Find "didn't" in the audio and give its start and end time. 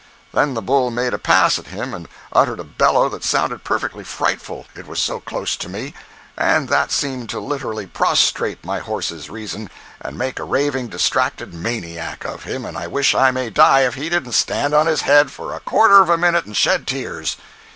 14.09-14.31